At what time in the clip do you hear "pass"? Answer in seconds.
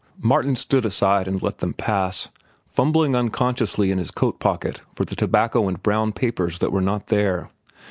1.75-2.29